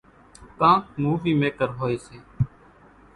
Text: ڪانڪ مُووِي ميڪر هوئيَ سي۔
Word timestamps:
ڪانڪ 0.59 0.83
مُووِي 1.01 1.31
ميڪر 1.41 1.69
هوئيَ 1.79 1.97
سي۔ 2.05 2.17